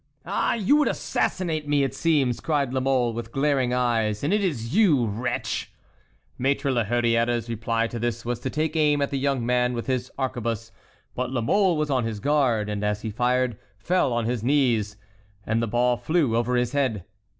[0.25, 4.43] "Ah, you would assassinate me, it seems!" cried La Mole, with glaring eyes; "and it
[4.43, 5.71] is you, wretch!"
[6.39, 9.85] Maître la Hurière's reply to this was to take aim at the young man with
[9.85, 10.71] his arquebuse;
[11.13, 14.97] but La Mole was on his guard, and as he fired, fell on his knees,
[15.45, 17.05] and the ball flew over his head.